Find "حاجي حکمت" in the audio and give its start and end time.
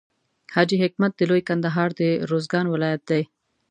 0.55-1.11